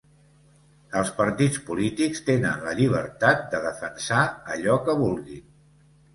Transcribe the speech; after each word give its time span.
Els 1.01 1.11
partits 1.17 1.59
polítics 1.67 2.23
tenen 2.31 2.65
la 2.69 2.73
llibertat 2.81 3.45
de 3.53 3.61
defensar 3.67 4.25
allò 4.57 4.81
que 4.89 4.99
vulguin. 5.05 5.47